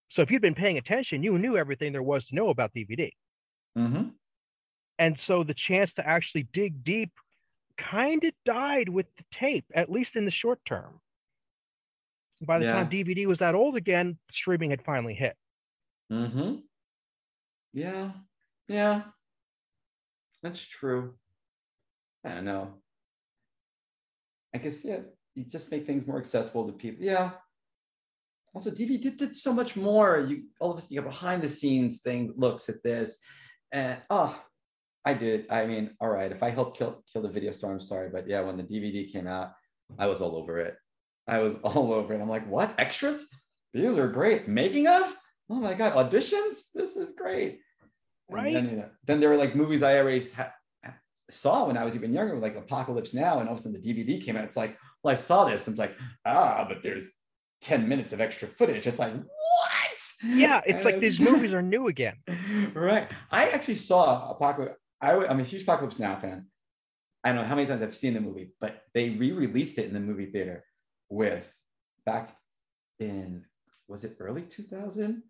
[0.09, 3.11] So if you'd been paying attention, you knew everything there was to know about DVD.
[3.77, 4.09] Mm-hmm.
[4.97, 7.11] And so the chance to actually dig deep
[7.77, 11.01] kind of died with the tape, at least in the short term.
[12.41, 12.73] By the yeah.
[12.73, 15.35] time DVD was that old again, streaming had finally hit.
[16.11, 16.55] Mm-hmm.
[17.73, 18.11] Yeah.
[18.67, 19.01] Yeah.
[20.43, 21.15] That's true.
[22.23, 22.73] I don't know.
[24.53, 24.99] I guess yeah,
[25.35, 27.03] you just make things more accessible to people.
[27.03, 27.31] Yeah,
[28.55, 30.25] also DVD did, did so much more.
[30.27, 33.19] You all of a sudden you have behind the scenes thing looks at this,
[33.71, 34.41] and oh,
[35.03, 35.45] I did.
[35.49, 38.27] I mean, all right, if I helped kill kill the video store, I'm sorry, but
[38.27, 39.51] yeah, when the DVD came out,
[39.99, 40.77] I was all over it.
[41.27, 42.21] I was all over it.
[42.21, 43.29] I'm like, what extras?
[43.73, 44.47] These are great.
[44.47, 45.13] Making of?
[45.49, 46.71] Oh my god, auditions?
[46.73, 47.59] This is great.
[48.29, 48.53] Right.
[48.53, 50.53] Then, you know, then there were like movies I already ha-
[51.29, 53.93] saw when I was even younger, like Apocalypse Now, and all of a sudden the
[53.93, 54.45] DVD came out.
[54.45, 55.67] It's like, well, I saw this.
[55.67, 57.11] I'm like, ah, but there's
[57.61, 58.87] 10 minutes of extra footage.
[58.87, 60.01] It's like, what?
[60.23, 62.15] Yeah, it's and like these movies are new again.
[62.73, 63.09] Right.
[63.31, 64.77] I actually saw Apocalypse.
[65.01, 66.47] I, am a huge Apocalypse Now fan.
[67.23, 69.93] I don't know how many times I've seen the movie, but they re-released it in
[69.93, 70.63] the movie theater
[71.09, 71.51] with
[72.05, 72.35] back
[72.99, 73.45] in
[73.87, 75.23] was it early 2000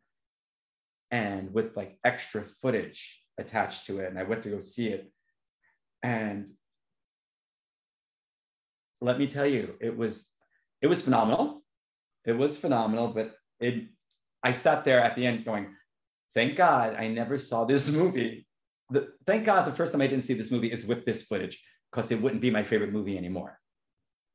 [1.11, 5.11] and with like extra footage attached to it and I went to go see it
[6.03, 6.47] and
[9.01, 10.29] let me tell you it was
[10.81, 11.63] it was phenomenal
[12.25, 13.85] it was phenomenal but it
[14.43, 15.75] I sat there at the end going
[16.33, 18.45] thank God I never saw this movie
[18.89, 21.63] the, thank God the first time I didn't see this movie is with this footage
[21.91, 23.59] because it wouldn't be my favorite movie anymore.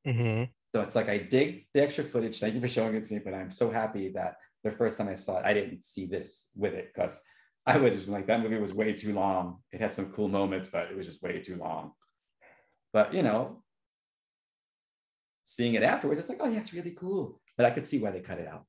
[0.07, 0.44] Mm-hmm.
[0.74, 2.40] So it's like I dig the extra footage.
[2.40, 5.09] Thank you for showing it to me, but I'm so happy that the first time
[5.09, 7.20] I saw it, I didn't see this with it because
[7.66, 9.59] I would just like that movie was way too long.
[9.72, 11.92] It had some cool moments, but it was just way too long.
[12.92, 13.62] But you know,
[15.44, 17.40] seeing it afterwards, it's like, oh yeah, it's really cool.
[17.61, 18.64] But I could see why they cut it out.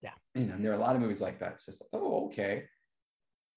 [0.00, 0.12] Yeah.
[0.34, 1.52] You know, there are a lot of movies like that.
[1.52, 2.64] It's just, oh, okay.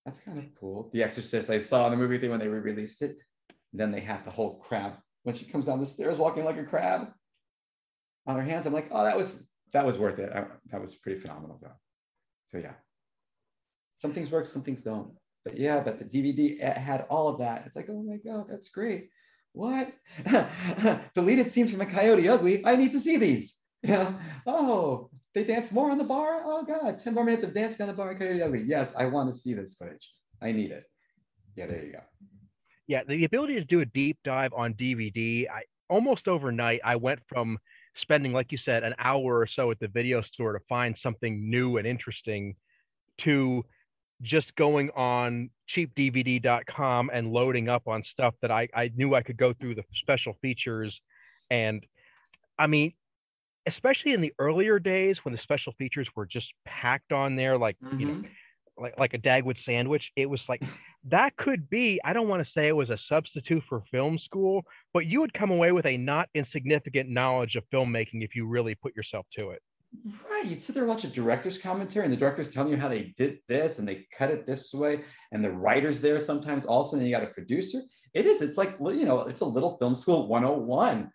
[0.05, 0.89] That's kind of cool.
[0.91, 3.15] The Exorcist, I saw in the movie thing when they re-released it.
[3.71, 6.65] Then they have the whole crab when she comes down the stairs walking like a
[6.65, 7.07] crab
[8.25, 8.65] on her hands.
[8.65, 10.29] I'm like, oh, that was that was worth it.
[10.35, 11.77] I, that was pretty phenomenal though.
[12.47, 12.73] So yeah,
[14.01, 15.13] some things work, some things don't.
[15.45, 17.63] But yeah, but the DVD had all of that.
[17.65, 19.07] It's like, oh my god, that's great.
[19.53, 19.93] What?
[21.15, 22.65] Deleted scenes from a Coyote Ugly.
[22.65, 23.57] I need to see these.
[23.87, 24.13] Yeah.
[24.45, 26.41] Oh, they dance more on the bar.
[26.45, 28.63] Oh god, ten more minutes of dancing on the bar Coyote.
[28.65, 30.11] Yes, I want to see this footage.
[30.41, 30.83] I need it.
[31.55, 31.99] Yeah, there you go
[32.87, 37.19] yeah, the ability to do a deep dive on DVD, I almost overnight I went
[37.27, 37.57] from
[37.95, 41.49] spending, like you said, an hour or so at the video store to find something
[41.49, 42.55] new and interesting
[43.19, 43.65] to
[44.21, 49.37] just going on cheapdvd.com and loading up on stuff that I, I knew I could
[49.37, 51.01] go through the special features.
[51.51, 51.85] And
[52.57, 52.93] I mean,
[53.67, 57.77] especially in the earlier days when the special features were just packed on there, like,
[57.83, 57.99] mm-hmm.
[57.99, 58.27] you know, mm-hmm
[58.79, 60.11] like like a Dagwood sandwich.
[60.15, 60.61] It was like
[61.05, 61.99] that could be.
[62.03, 65.33] I don't want to say it was a substitute for film school, but you would
[65.33, 69.51] come away with a not insignificant knowledge of filmmaking if you really put yourself to
[69.51, 69.61] it.
[70.29, 70.45] Right.
[70.45, 73.13] You'd sit there and watch a director's commentary, and the director's telling you how they
[73.17, 75.01] did this and they cut it this way,
[75.31, 77.81] and the writer's there sometimes also, and you got a producer.
[78.13, 78.41] It is.
[78.41, 81.09] It's like you know, it's a little film school 101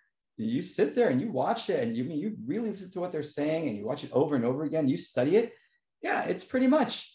[0.44, 3.12] you sit there and you watch it and you mean you really listen to what
[3.12, 5.52] they're saying and you watch it over and over again you study it
[6.02, 7.12] yeah it's pretty much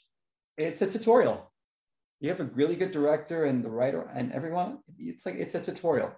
[0.58, 1.52] it's a tutorial.
[2.20, 4.80] You have a really good director and the writer and everyone.
[4.98, 6.12] It's like it's a tutorial,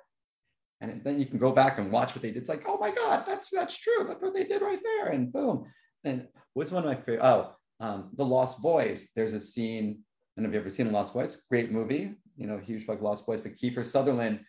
[0.80, 2.38] and then you can go back and watch what they did.
[2.38, 4.06] It's like, oh my god, that's that's true.
[4.08, 5.66] That's what they did right there, and boom.
[6.06, 7.20] And what's one of my favorite?
[7.22, 9.10] Oh, um, The Lost Boys.
[9.16, 10.00] There's a scene.
[10.38, 11.44] And have you've ever seen The Lost Boys?
[11.50, 12.16] Great movie.
[12.38, 13.42] You know, huge like Lost Boys.
[13.42, 14.40] But Kiefer Sutherland.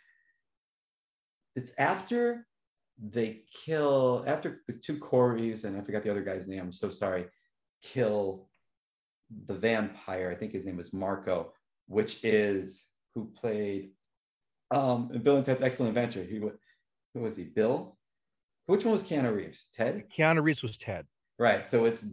[1.57, 2.46] It's after
[3.02, 6.60] they kill after the two Corys and I forgot the other guy's name.
[6.60, 7.26] I'm so sorry.
[7.82, 8.48] Kill
[9.46, 10.30] the vampire.
[10.30, 11.52] I think his name was Marco,
[11.86, 13.92] which is who played
[14.70, 16.22] um, Bill and Ted's Excellent Adventure.
[16.22, 17.44] He who was he?
[17.44, 17.96] Bill.
[18.66, 19.66] Which one was Keanu Reeves?
[19.74, 20.04] Ted.
[20.16, 21.06] Keanu Reeves was Ted.
[21.38, 21.66] Right.
[21.66, 22.04] So it's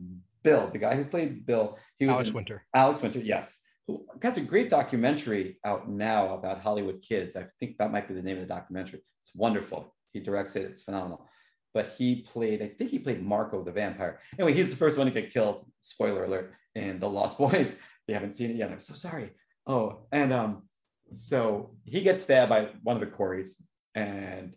[0.43, 1.78] Bill, the guy who played Bill.
[2.00, 2.65] He was Alex Winter.
[2.73, 3.19] Alex Winter.
[3.19, 3.60] Yes.
[3.88, 7.36] Who has a great documentary out now about Hollywood kids.
[7.36, 9.02] I think that might be the name of the documentary.
[9.21, 9.93] It's wonderful.
[10.18, 10.66] He directs it.
[10.66, 11.28] It's phenomenal.
[11.74, 14.20] But he played, I think he played Marco the vampire.
[14.38, 15.66] Anyway, he's the first one to get killed.
[15.82, 17.80] Spoiler alert in The Lost Boys.
[18.08, 18.72] you haven't seen it yet.
[18.72, 19.32] I'm so sorry.
[19.68, 20.64] Oh, and um,
[21.12, 23.62] so he gets stabbed by one of the Corys,
[23.94, 24.56] and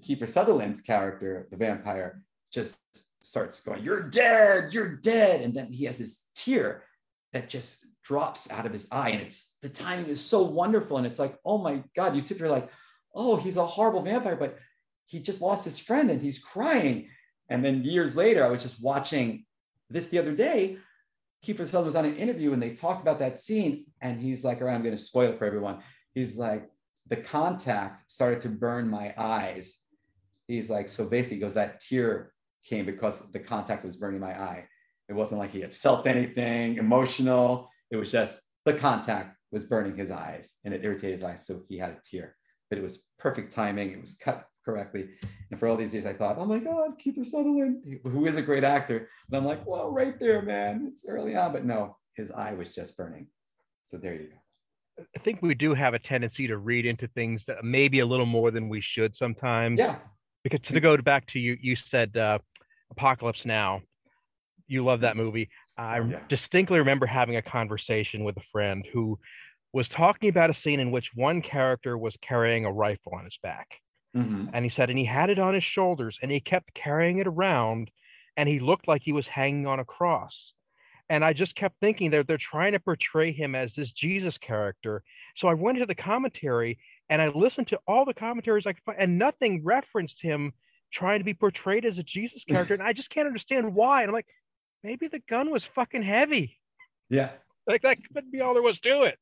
[0.00, 2.78] Kiefer Sutherland's character, the vampire, just
[3.22, 5.42] starts going, You're dead, you're dead.
[5.42, 6.84] And then he has this tear
[7.32, 9.10] that just drops out of his eye.
[9.10, 10.98] And it's the timing is so wonderful.
[10.98, 12.68] And it's like, oh my God, you sit there like,
[13.14, 14.58] oh, he's a horrible vampire, but
[15.06, 17.08] he just lost his friend and he's crying.
[17.48, 19.44] And then years later, I was just watching
[19.90, 20.78] this the other day
[21.44, 24.60] Kiefer Sutherland was on an interview and they talked about that scene, and he's like,
[24.60, 25.82] "All right, I'm going to spoil it for everyone."
[26.14, 26.70] He's like,
[27.08, 29.82] "The contact started to burn my eyes."
[30.48, 32.32] He's like, "So basically, goes that tear
[32.64, 34.66] came because the contact was burning my eye.
[35.08, 37.68] It wasn't like he had felt anything emotional.
[37.90, 41.62] It was just the contact was burning his eyes, and it irritated his eyes, so
[41.68, 42.36] he had a tear.
[42.70, 43.92] But it was perfect timing.
[43.92, 45.10] It was cut correctly.
[45.50, 48.42] And for all these years, I thought, oh my God, Kiefer Sutherland, who is a
[48.42, 49.08] great actor.
[49.28, 50.88] And I'm like, well, right there, man.
[50.90, 51.52] It's early on.
[51.52, 53.26] But no, his eye was just burning.
[53.90, 55.04] So there you go.
[55.16, 58.26] I think we do have a tendency to read into things that maybe a little
[58.26, 59.78] more than we should sometimes.
[59.78, 59.96] Yeah.
[60.42, 62.38] Because to go back to you, you said uh,
[62.90, 63.82] Apocalypse Now.
[64.66, 65.50] You love that movie.
[65.76, 66.20] I yeah.
[66.28, 69.18] distinctly remember having a conversation with a friend who
[69.74, 73.36] was talking about a scene in which one character was carrying a rifle on his
[73.42, 73.66] back.
[74.16, 74.46] Mm-hmm.
[74.54, 77.26] And he said, and he had it on his shoulders and he kept carrying it
[77.26, 77.90] around
[78.36, 80.52] and he looked like he was hanging on a cross.
[81.08, 85.02] And I just kept thinking that they're trying to portray him as this Jesus character.
[85.36, 86.78] So I went to the commentary
[87.10, 90.52] And I listened to all the commentaries I could find, and nothing referenced him
[90.92, 92.74] trying to be portrayed as a Jesus character.
[92.74, 94.02] and I just can't understand why.
[94.02, 94.28] And I'm like,
[94.84, 96.60] maybe the gun was fucking heavy.
[97.10, 97.30] Yeah.
[97.66, 99.18] Like that couldn't be all there was to it.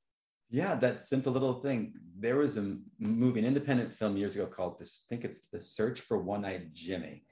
[0.52, 1.94] Yeah, that simple little thing.
[2.18, 5.58] There was a movie, an independent film years ago called this, I think it's The
[5.58, 7.24] Search for One-Eyed Jimmy.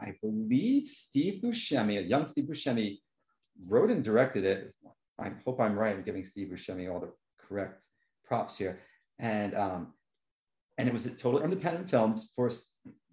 [0.00, 2.98] I believe Steve Buscemi, a young Steve Buscemi,
[3.66, 4.72] wrote and directed it.
[5.18, 5.96] I hope I'm right.
[5.96, 7.84] I'm giving Steve Buscemi all the correct
[8.24, 8.78] props here.
[9.18, 9.94] And um,
[10.78, 12.48] and it was a total independent film for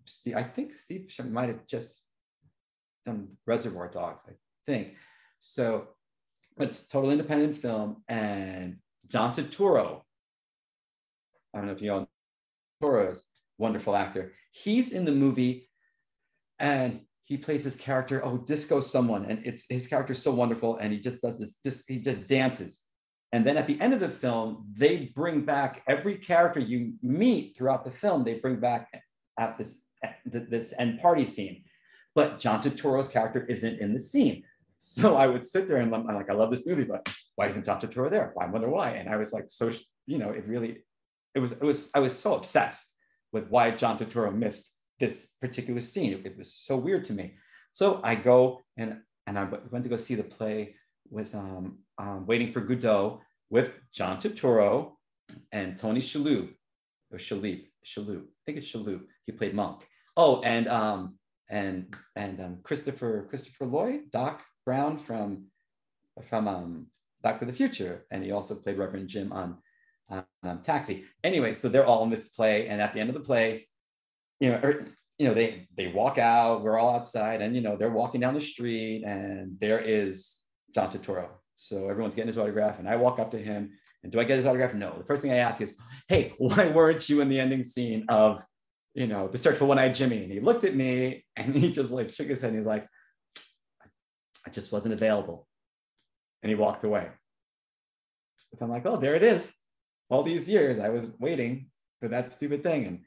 [0.05, 0.35] Steve.
[0.35, 2.03] I think Steve Buscemi might have just
[3.03, 4.21] done Reservoir Dogs.
[4.29, 4.33] I
[4.67, 4.93] think
[5.39, 5.87] so.
[6.59, 8.77] It's total independent film, and
[9.13, 10.01] John Turturro.
[11.53, 12.07] I don't know if you know
[12.81, 13.23] Turturro is
[13.59, 14.33] wonderful actor.
[14.49, 15.69] He's in the movie
[16.57, 20.77] and he plays his character oh disco someone and it's his character is so wonderful
[20.77, 22.83] and he just does this, this he just dances
[23.31, 27.55] and then at the end of the film they bring back every character you meet
[27.55, 28.89] throughout the film they bring back
[29.39, 31.63] at this at this end party scene
[32.13, 34.43] but john turturro's character isn't in the scene
[34.77, 37.65] so i would sit there and i'm like i love this movie but why isn't
[37.65, 39.71] john turturro there Why i wonder why and i was like so
[40.05, 40.83] you know it really
[41.35, 42.95] it was it was i was so obsessed
[43.31, 46.21] with why john turturro missed this particular scene.
[46.23, 47.35] It, was so weird to me.
[47.71, 50.75] So I go and and I went to go see the play
[51.09, 54.93] with um, um, Waiting for Godot with John Turturro
[55.51, 56.49] and Tony Shalhoub
[57.11, 58.23] or Shalhoub, Shalhoub.
[58.23, 59.01] I think it's Shalhoub.
[59.25, 59.81] He played Monk.
[60.15, 61.17] Oh, and um,
[61.49, 65.45] and and um, Christopher Christopher Lloyd, Doc Brown from
[66.29, 66.87] from um,
[67.23, 69.57] Back to the Future, and he also played Reverend Jim on
[70.09, 71.05] um, Taxi.
[71.23, 73.67] Anyway, so they're all in this play, and at the end of the play,
[74.39, 74.83] you know,
[75.17, 78.33] you know, they they walk out, we're all outside, and you know, they're walking down
[78.33, 80.39] the street, and there is
[80.73, 81.29] John Turturro.
[81.55, 83.71] So everyone's getting his autograph, and I walk up to him,
[84.03, 84.73] and do I get his autograph?
[84.73, 84.97] No.
[84.97, 88.43] The first thing I ask is, "Hey, why weren't you in the ending scene of,
[88.93, 91.91] you know, the search for One-Eyed Jimmy?" And he looked at me, and he just
[91.91, 92.87] like shook his head, and he's like,
[94.45, 95.47] "I just wasn't available,"
[96.43, 97.07] and he walked away.
[98.53, 99.55] So I'm like, "Oh, there it is.
[100.09, 102.99] All these years I was waiting for that stupid thing," and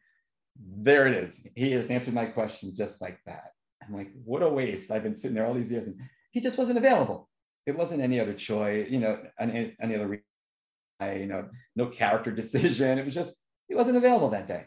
[0.59, 1.41] there it is.
[1.55, 3.53] He has answered my question just like that.
[3.87, 4.91] I'm like, what a waste.
[4.91, 7.29] I've been sitting there all these years and he just wasn't available.
[7.67, 11.21] It wasn't any other choice, you know, any, any other, reason.
[11.21, 12.99] you know, no character decision.
[12.99, 13.37] It was just,
[13.69, 14.65] he wasn't available that day.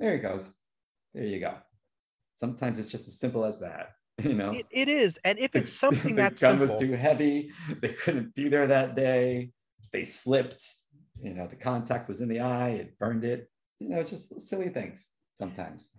[0.00, 0.48] There he goes.
[1.14, 1.54] There you go.
[2.34, 4.52] Sometimes it's just as simple as that, you know.
[4.52, 5.18] it, it is.
[5.24, 8.66] And if it's something the that's gun simple, was too heavy, they couldn't be there
[8.66, 9.50] that day.
[9.92, 10.62] They slipped,
[11.22, 14.68] you know, the contact was in the eye, it burned it, you know, just silly
[14.68, 15.90] things sometimes.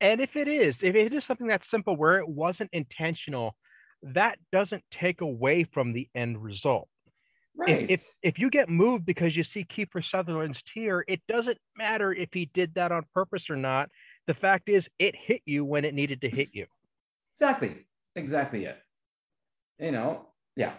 [0.00, 3.56] And if it is, if it is something that's simple where it wasn't intentional,
[4.02, 6.88] that doesn't take away from the end result.
[7.56, 7.70] Right.
[7.70, 12.12] If, if, if you get moved because you see Kiefer Sutherland's tear, it doesn't matter
[12.12, 13.88] if he did that on purpose or not.
[14.28, 16.66] The fact is, it hit you when it needed to hit you.
[17.40, 17.86] Exactly.
[18.16, 18.78] Exactly it.
[19.78, 20.72] You know, yeah,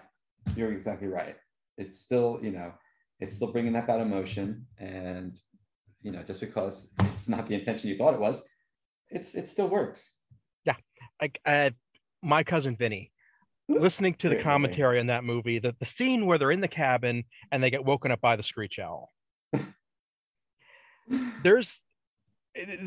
[0.58, 1.38] you're exactly right.
[1.78, 2.74] It's still, you know,
[3.22, 5.40] it's still bringing up that emotion, and
[6.02, 8.46] you know, just because it's not the intention you thought it was,
[9.10, 10.20] it's it still works.
[10.66, 10.76] Yeah,
[11.22, 11.70] like uh,
[12.22, 13.14] my cousin Vinny,
[13.70, 17.24] listening to the commentary on that movie, that the scene where they're in the cabin
[17.54, 19.10] and they get woken up by the screech owl.
[21.44, 21.70] There's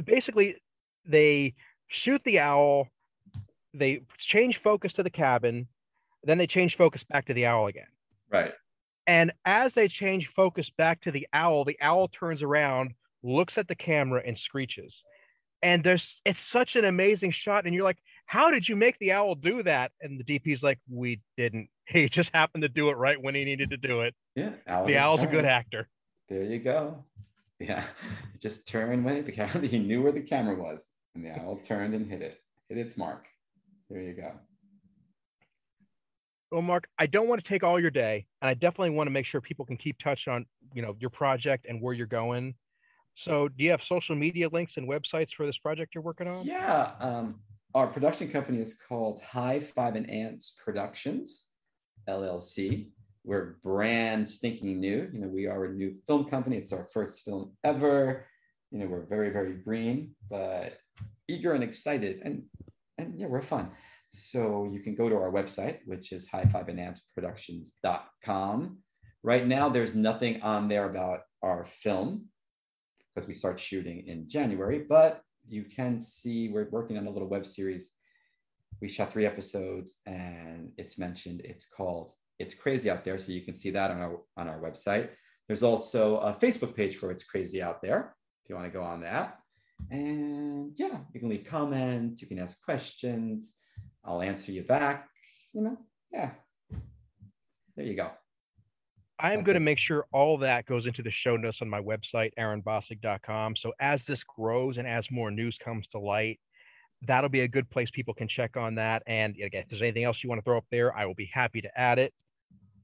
[0.04, 0.56] basically
[1.06, 1.54] they
[1.88, 2.88] shoot the owl,
[3.74, 5.68] they change focus to the cabin,
[6.24, 7.86] then they change focus back to the owl again.
[8.30, 8.52] Right.
[9.06, 13.68] And as they change focus back to the owl, the owl turns around, looks at
[13.68, 15.02] the camera and screeches.
[15.62, 17.66] And there's it's such an amazing shot.
[17.66, 19.92] And you're like how did you make the owl do that?
[20.00, 21.68] And the dp's like we didn't.
[21.84, 24.14] He just happened to do it right when he needed to do it.
[24.34, 24.52] Yeah
[24.86, 25.88] the owl's a good actor.
[26.28, 27.04] There you go.
[27.58, 27.84] Yeah
[28.40, 31.94] just turned when the camera he knew where the camera was and the owl turned
[31.94, 33.26] and hit it hit its mark
[33.92, 34.32] there you go
[36.50, 39.12] well mark i don't want to take all your day and i definitely want to
[39.12, 42.54] make sure people can keep touch on you know your project and where you're going
[43.14, 46.44] so, do you have social media links and websites for this project you're working on?
[46.44, 46.92] Yeah.
[47.00, 47.40] Um,
[47.74, 51.50] our production company is called High Five and Ants Productions,
[52.08, 52.90] LLC.
[53.24, 55.08] We're brand stinking new.
[55.12, 56.56] You know, we are a new film company.
[56.56, 58.26] It's our first film ever.
[58.70, 60.78] You know, we're very, very green, but
[61.28, 62.20] eager and excited.
[62.24, 62.44] And,
[62.98, 63.70] and yeah, we're fun.
[64.14, 68.78] So you can go to our website, which is highfiveandantsproductions.com.
[69.22, 72.26] Right now, there's nothing on there about our film
[73.14, 77.28] because we start shooting in January, but you can see we're working on a little
[77.28, 77.92] web series.
[78.80, 83.18] We shot three episodes and it's mentioned, it's called It's Crazy Out There.
[83.18, 85.10] So you can see that on our, on our website.
[85.46, 88.14] There's also a Facebook page for It's Crazy Out There.
[88.44, 89.38] If you want to go on that.
[89.90, 93.56] And yeah, you can leave comments, you can ask questions.
[94.04, 95.08] I'll answer you back.
[95.52, 95.78] You know,
[96.12, 96.30] yeah.
[97.76, 98.10] There you go.
[99.18, 102.32] I'm going to make sure all that goes into the show notes on my website,
[102.38, 103.54] aaronbossig.com.
[103.56, 106.40] So as this grows and as more news comes to light,
[107.06, 109.04] that'll be a good place people can check on that.
[109.06, 111.30] And again, if there's anything else you want to throw up there, I will be
[111.32, 112.12] happy to add it.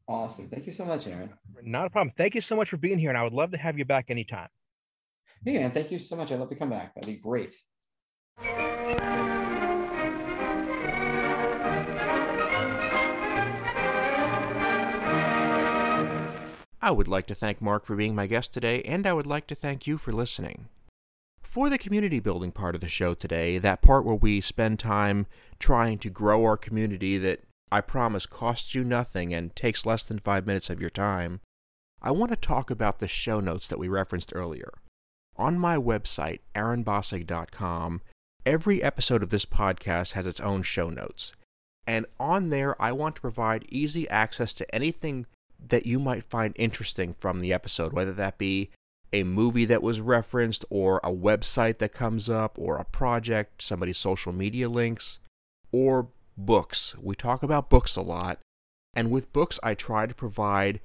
[0.07, 0.49] Awesome.
[0.49, 1.31] Thank you so much, Aaron.
[1.63, 2.15] Not a problem.
[2.17, 3.11] Thank you so much for being here.
[3.11, 4.49] And I would love to have you back anytime.
[5.45, 5.71] Hey, man.
[5.71, 6.33] Thank you so much.
[6.33, 6.95] I'd love to come back.
[6.95, 7.55] That'd be great.
[16.81, 19.47] I would like to thank Mark for being my guest today, and I would like
[19.49, 20.69] to thank you for listening.
[21.43, 25.27] For the community building part of the show today, that part where we spend time
[25.59, 30.19] trying to grow our community that I promise costs you nothing and takes less than
[30.19, 31.41] five minutes of your time,
[32.01, 34.73] I want to talk about the show notes that we referenced earlier.
[35.39, 38.03] On my website, aaronbossig.com,
[38.45, 41.33] every episode of this podcast has its own show notes.
[41.87, 45.27] And on there, I want to provide easy access to anything
[45.65, 48.71] that you might find interesting from the episode, whether that be
[49.13, 53.97] a movie that was referenced, or a website that comes up, or a project, somebody's
[53.97, 55.21] social media links,
[55.71, 56.97] or books.
[57.01, 58.41] We talk about books a lot,
[58.93, 60.81] and with books, I try to provide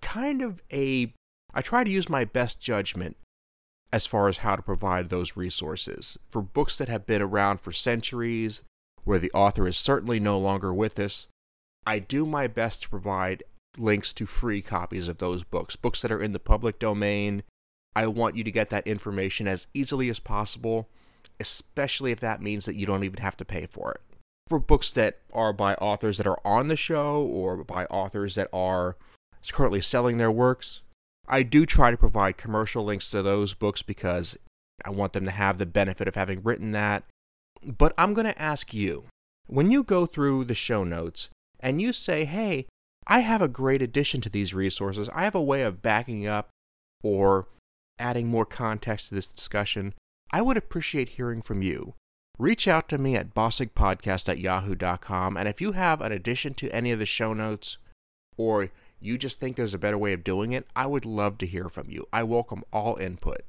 [0.00, 1.12] kind of a.
[1.54, 3.16] I try to use my best judgment
[3.92, 6.18] as far as how to provide those resources.
[6.30, 8.62] For books that have been around for centuries,
[9.04, 11.28] where the author is certainly no longer with us,
[11.86, 13.44] I do my best to provide
[13.78, 17.42] links to free copies of those books, books that are in the public domain.
[17.94, 20.88] I want you to get that information as easily as possible,
[21.38, 24.00] especially if that means that you don't even have to pay for it.
[24.48, 28.48] For books that are by authors that are on the show or by authors that
[28.52, 28.96] are
[29.52, 30.82] currently selling their works,
[31.28, 34.36] I do try to provide commercial links to those books because
[34.84, 37.04] I want them to have the benefit of having written that.
[37.62, 39.04] But I'm going to ask you
[39.46, 42.66] when you go through the show notes and you say, hey,
[43.06, 45.08] I have a great addition to these resources.
[45.12, 46.50] I have a way of backing up
[47.02, 47.46] or
[47.98, 49.94] adding more context to this discussion.
[50.32, 51.94] I would appreciate hearing from you.
[52.38, 56.68] Reach out to me at bossigpodcast at yahoo.com, and if you have an addition to
[56.68, 57.78] any of the show notes,
[58.36, 58.68] or
[59.00, 61.68] you just think there's a better way of doing it, I would love to hear
[61.68, 62.06] from you.
[62.12, 63.42] I welcome all input.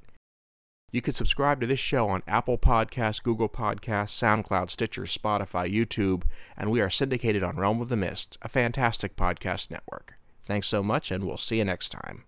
[0.91, 6.23] You can subscribe to this show on Apple Podcasts, Google Podcasts, SoundCloud, Stitcher, Spotify, YouTube,
[6.55, 10.13] and we are syndicated on Realm of the Mist, a fantastic podcast network.
[10.45, 12.23] Thanks so much, and we'll see you next time.